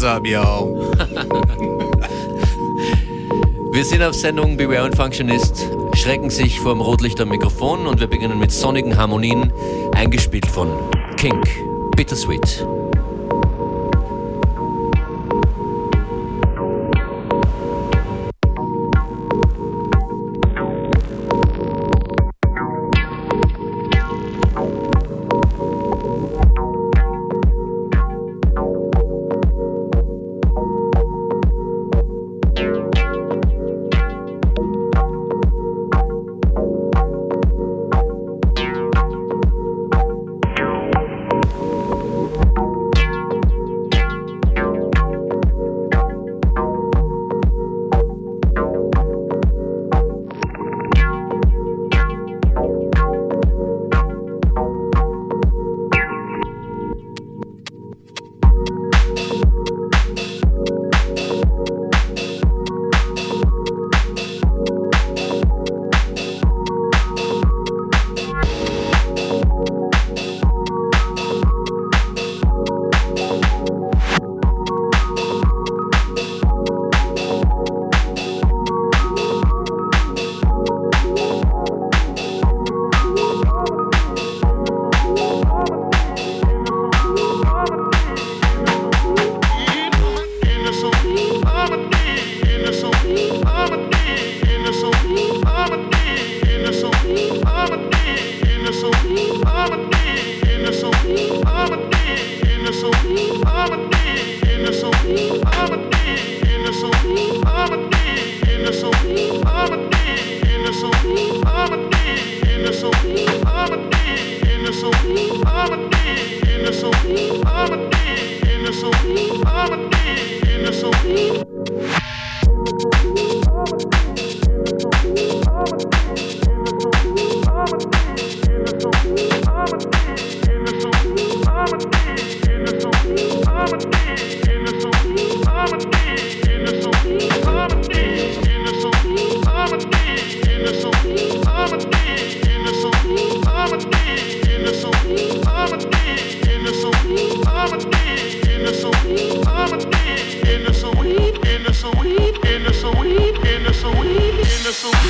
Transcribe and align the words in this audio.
What's 0.00 0.06
up, 0.06 0.24
yo? 0.24 0.78
wir 3.72 3.84
sind 3.84 4.00
auf 4.00 4.14
Sendung 4.14 4.56
Beware 4.56 4.84
und 4.84 4.94
Functionist, 4.94 5.66
schrecken 5.96 6.30
sich 6.30 6.60
vor 6.60 6.72
dem 6.74 6.82
Rotlicht 6.82 7.20
am 7.20 7.30
Mikrofon 7.30 7.84
und 7.88 7.98
wir 7.98 8.06
beginnen 8.06 8.38
mit 8.38 8.52
sonnigen 8.52 8.96
Harmonien, 8.96 9.52
eingespielt 9.96 10.46
von 10.46 10.70
Kink, 11.16 11.48
Bittersweet. 11.96 12.64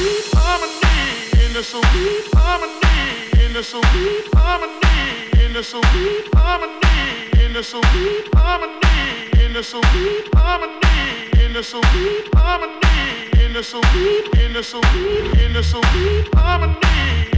sweet 0.08 0.34
harmony, 0.34 1.44
in 1.44 1.52
the 1.52 1.62
sweet 1.62 2.24
harmony, 2.34 3.44
in 3.44 3.52
the 3.52 3.62
sweet 3.62 4.24
harmony, 4.34 5.44
in 5.44 5.52
the 5.52 5.62
sweet 5.62 6.28
harmony, 6.34 7.44
in 7.44 7.52
the 7.52 7.62
sweet 7.62 8.28
harmony, 8.34 8.72
in 9.44 9.52
the 9.52 9.62
sweet 9.62 10.28
harmony, 10.34 10.80
in 11.44 11.52
the 11.52 11.62
sweet 11.62 12.28
harmony, 12.34 12.72
in 13.44 13.52
the 13.52 13.62
sweet, 13.62 14.38
in 14.38 14.52
the 14.52 14.62
sweet, 14.62 15.40
in 15.42 15.52
the 15.52 15.62
sweet 15.62 16.34
harmony, 16.34 16.76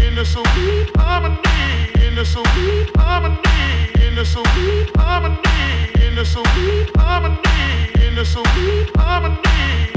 in 0.07 0.15
the 0.15 0.25
sweet 0.25 0.97
harmony, 0.97 1.39
in 2.07 2.15
the 2.15 2.25
sweet 2.25 2.97
harmony, 2.97 3.39
in 4.07 4.15
the 4.15 4.25
sweet 4.25 4.97
harmony, 4.97 5.39
in 6.07 6.15
the 6.15 6.25
sweet 6.25 6.97
harmony, 6.97 7.39
in 8.07 8.15
the 8.15 8.25
sweet 8.25 8.97
harmony, 8.97 9.39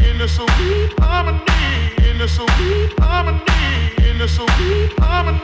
in 0.09 0.17
the 0.17 0.27
sweet 0.27 0.99
harmony 0.99 2.02
in 2.13 2.21
a 2.21 2.27
sweet 2.27 2.93
harmony, 2.99 3.41
in 4.07 4.21
a 4.21 4.27
sweet 4.27 4.93
harmony, 4.99 5.39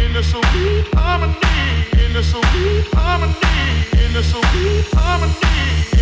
in 0.00 0.16
a 0.16 0.22
sweet 0.22 0.86
harmony, 0.94 1.34
in 2.02 2.16
a 2.16 2.22
sweet 2.22 2.86
harmony, 2.94 3.34
in 3.92 4.16
a 4.16 4.22
sweet 4.22 4.86
harmony, 4.94 5.34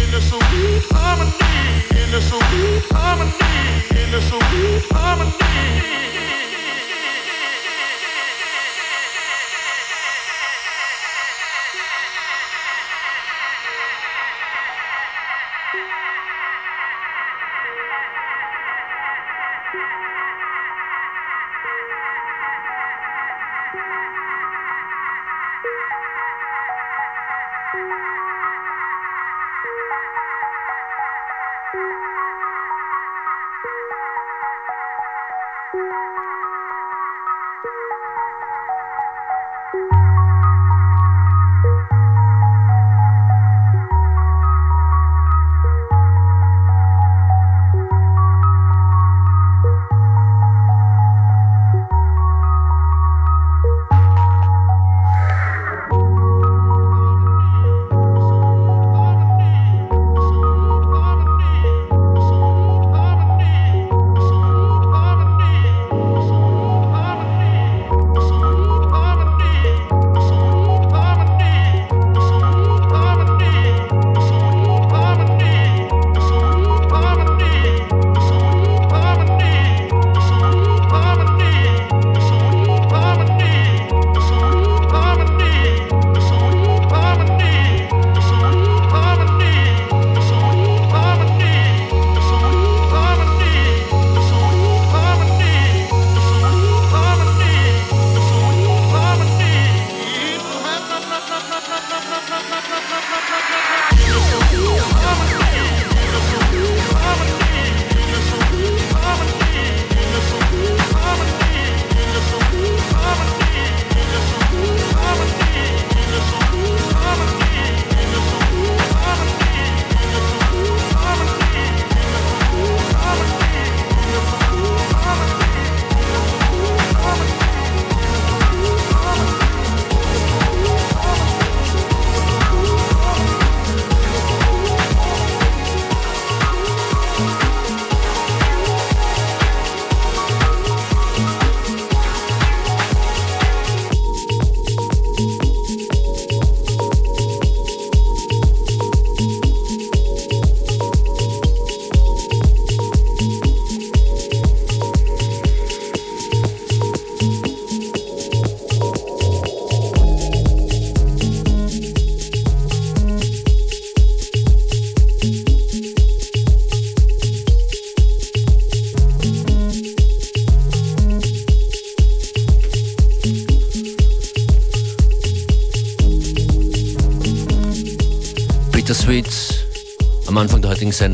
in 0.00 0.14
a 0.14 0.20
sweet 0.20 0.84
harmony, 0.92 1.32
in 1.90 2.14
a 2.14 2.20
sweet 2.20 2.84
harmony, 2.92 3.32
in 4.00 4.14
a 4.14 4.20
sweet 4.20 4.84
harmony. 4.92 6.25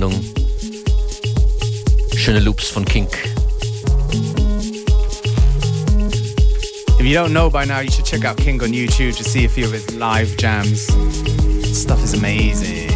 Sendung. 0.03 0.25
Schöne 2.17 2.41
Loops 2.41 2.71
von 2.71 2.85
Kink. 2.85 3.11
If 6.99 7.07
you 7.07 7.15
don't 7.15 7.33
know 7.33 7.49
by 7.49 7.65
now, 7.65 7.81
you 7.81 7.91
should 7.91 8.05
check 8.05 8.25
out 8.25 8.37
Kink 8.37 8.63
on 8.63 8.73
YouTube 8.73 9.17
to 9.17 9.25
see 9.25 9.45
a 9.45 9.49
few 9.49 9.65
of 9.65 9.73
his 9.73 9.95
live 9.97 10.37
jams. 10.37 10.87
Stuff 11.73 12.03
is 12.03 12.15
amazing. 12.15 12.89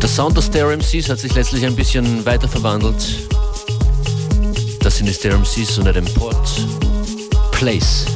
Der 0.00 0.08
Sound 0.08 0.36
der 0.36 0.42
Stereo 0.42 0.76
MCs 0.76 1.08
hat 1.08 1.20
sich 1.20 1.34
letztlich 1.34 1.64
ein 1.64 1.76
bisschen 1.76 2.24
weiter 2.26 2.48
verwandelt. 2.48 3.18
Das 4.80 4.96
sind 4.96 5.06
die 5.06 5.14
Stereo 5.14 5.38
MCs 5.38 5.78
unter 5.78 5.92
dem 5.92 6.06
Port 6.06 6.48
Place. 7.52 8.11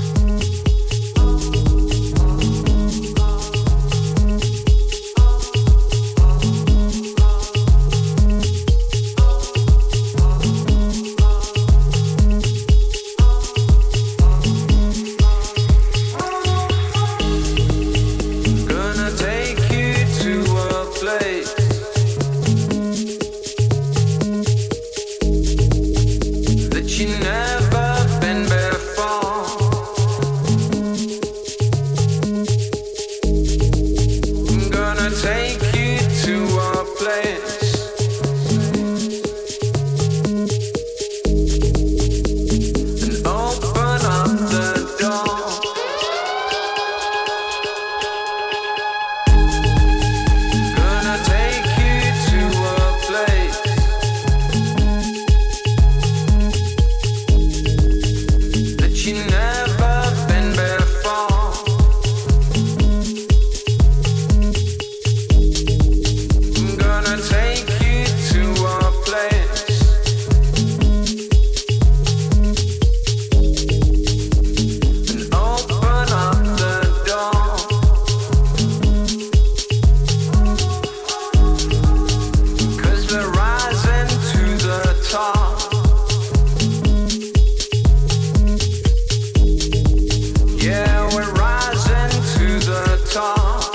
To 93.17 93.66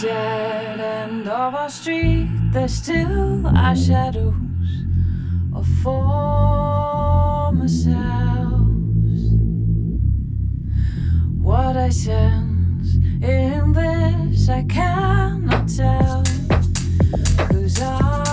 dead 0.00 0.80
end 0.80 1.28
of 1.28 1.54
our 1.54 1.70
street, 1.70 2.28
there's 2.50 2.74
still 2.74 3.46
our 3.46 3.76
shadows 3.76 4.34
of 5.54 5.66
former 5.82 7.68
selves. 7.68 9.30
What 11.40 11.76
I 11.76 11.90
sense 11.90 12.96
in 13.22 13.72
this, 13.72 14.48
I 14.48 14.64
cannot 14.64 15.68
tell. 15.68 16.24
Who's 17.52 17.80
I? 17.80 18.23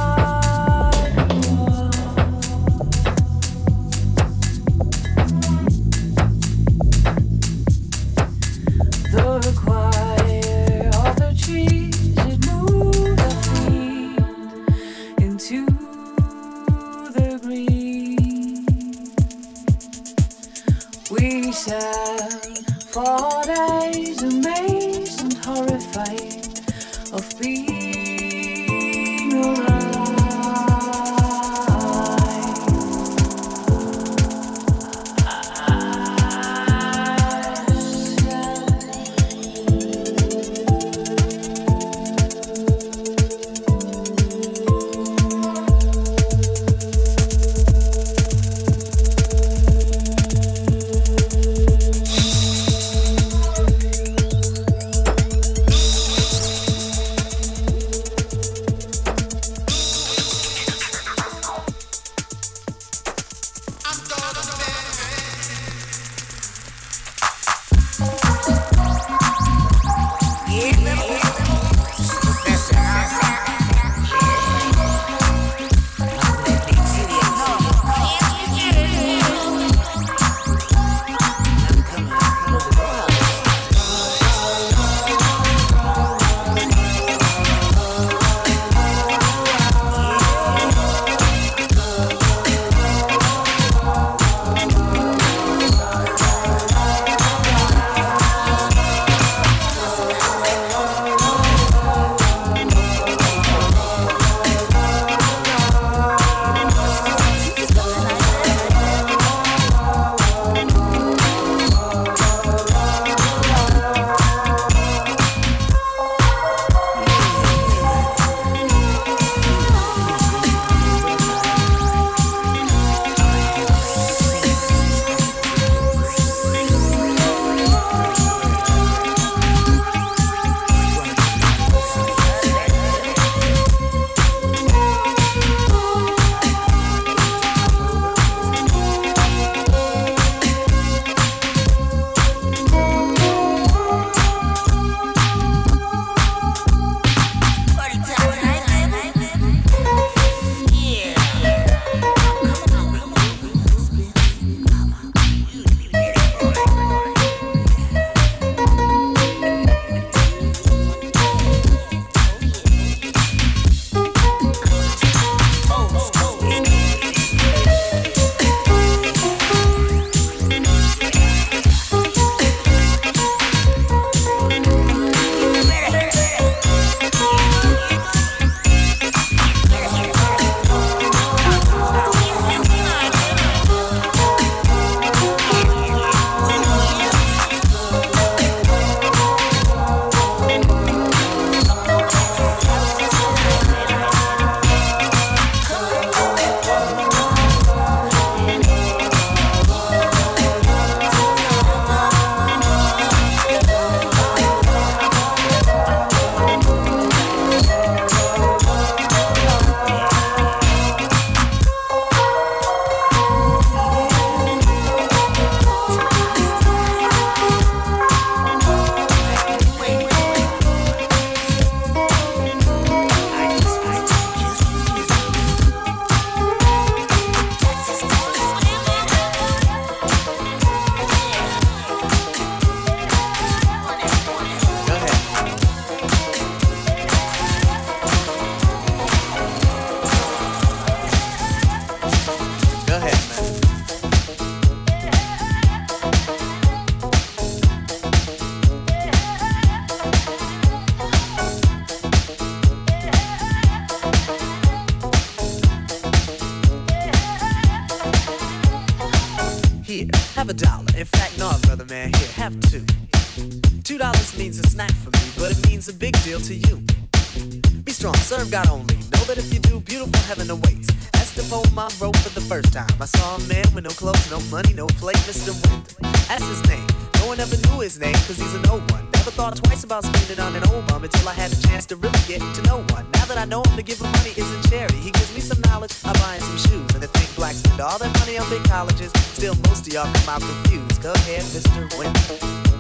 Until 281.22 281.30
I 281.30 281.34
had 281.36 281.54
a 281.54 281.68
chance 281.68 281.86
to 281.88 281.96
really 281.96 282.20
get 282.28 282.40
to 282.40 282.62
know 282.64 282.78
one. 282.90 283.06
Now 283.14 283.26
that 283.26 283.38
I 283.38 283.46
know 283.46 283.62
him, 283.64 283.76
to 283.76 283.84
give 283.84 284.00
him 284.00 284.12
money 284.12 284.34
isn't 284.36 284.70
charity. 284.70 284.98
He 284.98 285.12
gives 285.12 285.34
me 285.36 285.42
some 285.42 285.62
knowledge, 285.62 285.94
I 286.04 286.14
buy 286.14 286.36
him 286.36 286.42
some 286.42 286.58
shoes. 286.58 286.90
And 286.94 287.02
to 287.02 287.08
think 287.08 287.36
blacks 287.36 287.58
spend 287.58 287.80
all 287.80 288.00
their 288.00 288.12
money 288.20 288.38
on 288.38 288.50
big 288.50 288.64
colleges, 288.64 289.12
still 289.34 289.56
most 289.68 289.88
of 289.88 289.94
y'all 289.94 290.12
come 290.14 290.30
out 290.30 290.42
confused. 290.42 291.02
Go 291.02 291.14
ahead, 291.14 291.44
Mr. 291.44 292.00
Win. 292.00 292.71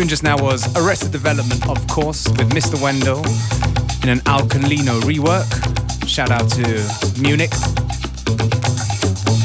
Tune 0.00 0.08
just 0.08 0.22
now 0.22 0.42
was 0.42 0.66
Arrested 0.78 1.12
Development, 1.12 1.68
of 1.68 1.86
course, 1.86 2.26
with 2.26 2.48
Mr. 2.54 2.80
Wendal 2.80 3.18
in 4.02 4.08
an 4.08 4.20
Alcalino 4.20 4.98
rework. 5.02 5.44
Shout 6.08 6.30
out 6.30 6.48
to 6.52 7.20
Munich. 7.20 7.52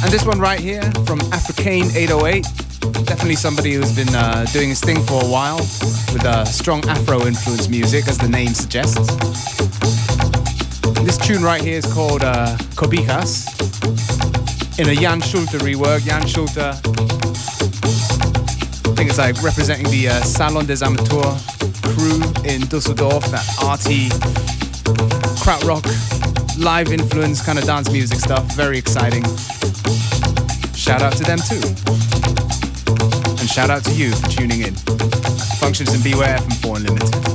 And 0.02 0.10
this 0.14 0.26
one 0.26 0.40
right 0.40 0.62
here 0.62 0.82
from 1.06 1.20
Africaine 1.36 1.94
808. 1.94 2.44
Definitely 3.06 3.36
somebody 3.36 3.74
who's 3.74 3.94
been 3.94 4.16
uh, 4.16 4.46
doing 4.54 4.70
his 4.70 4.80
thing 4.80 5.04
for 5.04 5.22
a 5.22 5.28
while 5.28 5.58
with 5.58 6.24
uh, 6.24 6.46
strong 6.46 6.88
Afro 6.88 7.28
influenced 7.28 7.70
music, 7.70 8.08
as 8.08 8.18
the 8.18 8.30
name 8.30 8.54
suggests. 8.54 9.14
This 11.04 11.18
tune 11.18 11.44
right 11.44 11.62
here 11.62 11.80
is 11.80 11.94
called 11.94 12.24
uh, 12.24 12.56
in 14.80 14.90
a 14.90 14.96
Jan 14.96 15.20
Schulte 15.20 15.60
rework. 15.60 16.06
Jan 16.06 16.26
Schulte, 16.26 17.25
think 18.96 19.10
it's 19.10 19.20
like 19.20 19.42
representing 19.44 19.90
the 19.92 20.08
uh, 20.08 20.22
Salon 20.22 20.66
des 20.66 20.82
Amateurs 20.82 21.46
crew 21.84 22.22
in 22.46 22.62
Dusseldorf, 22.68 23.26
that 23.26 23.44
arty, 23.62 24.08
krautrock, 25.44 25.84
live 26.58 26.94
influence 26.94 27.46
kind 27.46 27.60
of 27.60 27.66
dance 27.66 27.92
music 27.92 28.20
stuff. 28.20 28.46
Very 28.56 28.78
exciting. 28.78 29.24
Shout 30.74 31.02
out 31.02 31.14
to 31.18 31.24
them 31.24 31.40
too. 31.40 31.62
And 33.38 33.50
shout 33.50 33.70
out 33.70 33.84
to 33.84 33.92
you 33.92 34.16
for 34.16 34.30
tuning 34.30 34.62
in. 34.62 34.76
Functions 35.60 35.94
and 35.94 36.04
Beware 36.04 36.38
from 36.40 36.52
4 36.52 36.78
Unlimited. 36.78 37.35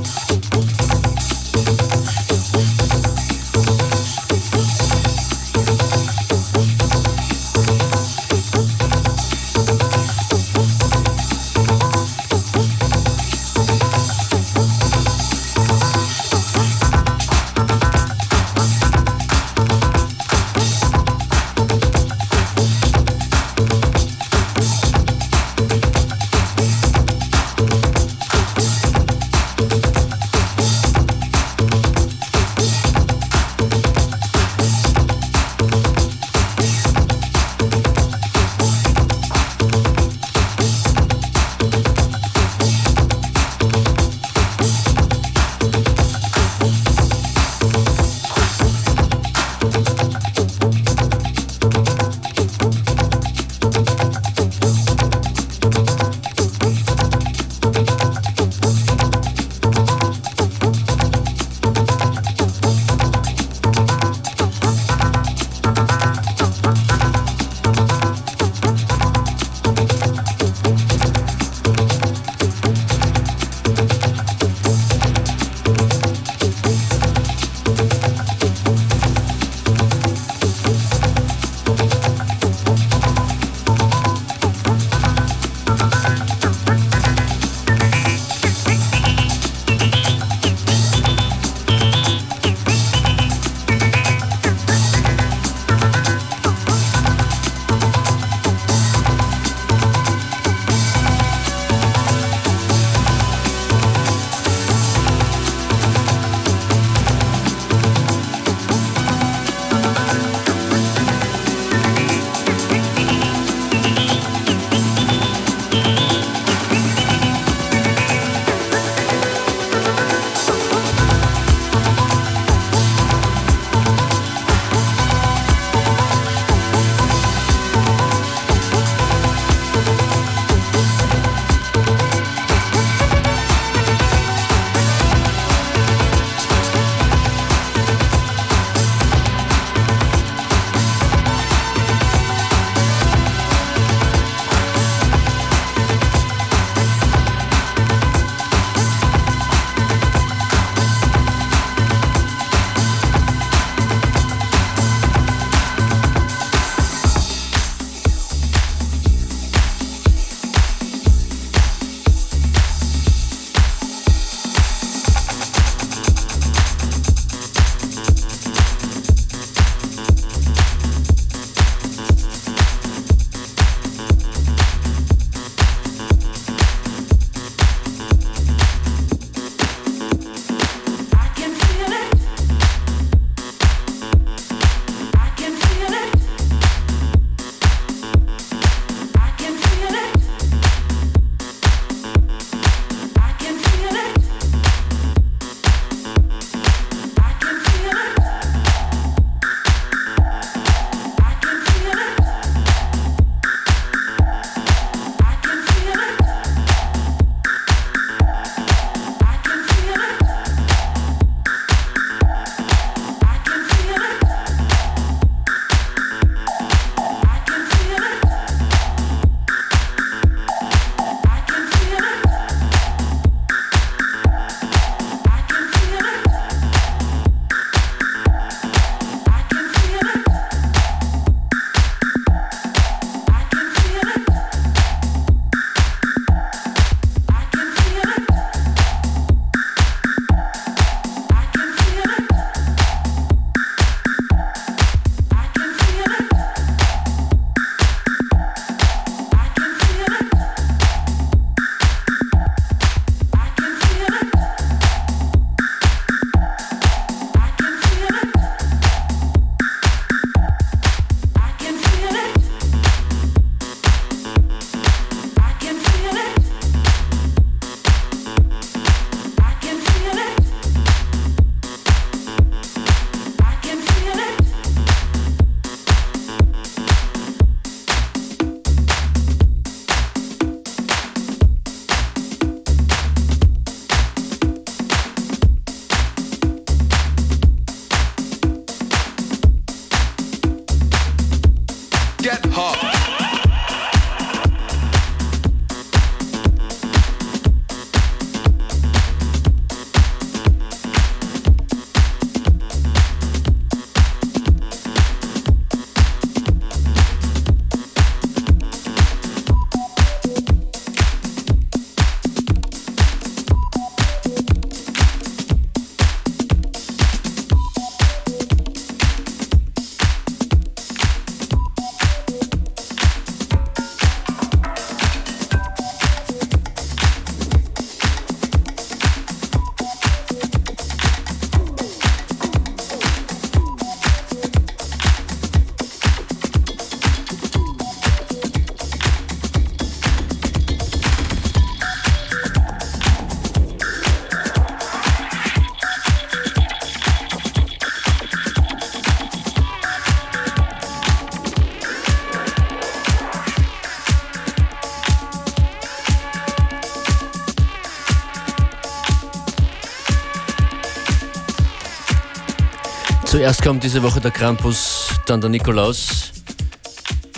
Zuerst 363.41 363.63
kommt 363.63 363.83
diese 363.83 364.03
Woche 364.03 364.21
der 364.21 364.29
Krampus, 364.29 365.07
dann 365.25 365.41
der 365.41 365.49
Nikolaus. 365.49 366.31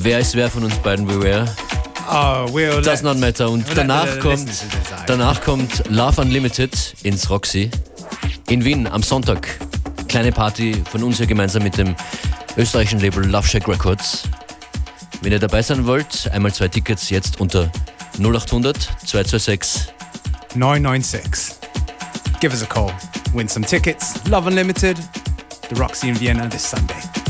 Wer 0.01 0.19
ist 0.19 0.35
wer 0.35 0.51
von 0.51 0.65
uns 0.65 0.75
beiden 0.75 1.07
Beware? 1.07 1.47
Oh, 2.11 2.45
we'll 2.51 2.81
Does 2.81 3.01
not 3.03 3.17
matter. 3.17 3.49
Und 3.49 3.65
we'll 3.65 3.73
danach 3.73 4.19
kommt, 4.19 4.49
danach 5.07 5.41
kommt 5.41 5.81
Love 5.87 6.19
Unlimited 6.19 6.73
ins 7.03 7.29
Roxy 7.29 7.71
in 8.49 8.65
Wien 8.65 8.85
am 8.85 9.01
Sonntag. 9.01 9.47
Kleine 10.09 10.33
Party 10.33 10.83
von 10.91 11.03
uns 11.03 11.19
hier 11.19 11.25
gemeinsam 11.25 11.63
mit 11.63 11.77
dem 11.77 11.95
österreichischen 12.57 12.99
Label 12.99 13.25
Love 13.25 13.47
Shack 13.47 13.69
Records. 13.69 14.23
Wenn 15.21 15.31
ihr 15.31 15.39
dabei 15.39 15.61
sein 15.61 15.87
wollt, 15.87 16.29
einmal 16.33 16.53
zwei 16.53 16.67
Tickets 16.67 17.11
jetzt 17.11 17.39
unter 17.39 17.71
0800 18.19 18.75
226 19.05 19.87
996. 20.55 21.55
Give 22.41 22.53
us 22.53 22.61
a 22.61 22.65
call. 22.65 22.91
Win 23.33 23.47
some 23.47 23.65
tickets. 23.65 24.15
Love 24.27 24.49
Unlimited. 24.49 24.97
The 25.73 25.79
Roxy 25.79 26.09
in 26.09 26.15
Vienna 26.15 26.47
this 26.47 26.67
Sunday. 26.67 27.22